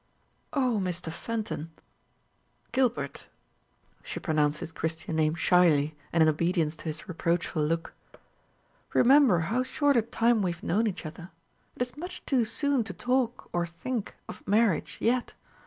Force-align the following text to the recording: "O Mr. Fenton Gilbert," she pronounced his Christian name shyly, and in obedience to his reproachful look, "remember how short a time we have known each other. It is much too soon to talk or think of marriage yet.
"O 0.53 0.79
Mr. 0.81 1.11
Fenton 1.13 1.69
Gilbert," 2.71 3.27
she 4.01 4.19
pronounced 4.19 4.59
his 4.59 4.71
Christian 4.71 5.15
name 5.15 5.35
shyly, 5.35 5.93
and 6.11 6.23
in 6.23 6.27
obedience 6.27 6.75
to 6.77 6.85
his 6.85 7.07
reproachful 7.07 7.63
look, 7.63 7.93
"remember 8.95 9.41
how 9.41 9.61
short 9.61 9.95
a 9.95 10.01
time 10.01 10.41
we 10.41 10.53
have 10.53 10.63
known 10.63 10.87
each 10.87 11.05
other. 11.05 11.29
It 11.75 11.83
is 11.83 11.97
much 11.97 12.25
too 12.25 12.45
soon 12.45 12.83
to 12.85 12.93
talk 12.93 13.47
or 13.53 13.67
think 13.67 14.15
of 14.27 14.41
marriage 14.47 14.97
yet. 14.99 15.33